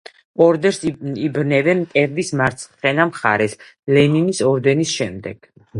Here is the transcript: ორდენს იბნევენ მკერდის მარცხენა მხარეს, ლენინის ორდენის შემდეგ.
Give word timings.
ორდენს 0.45 0.79
იბნევენ 1.25 1.83
მკერდის 1.83 2.33
მარცხენა 2.41 3.09
მხარეს, 3.13 3.57
ლენინის 3.95 4.45
ორდენის 4.53 5.01
შემდეგ. 5.01 5.51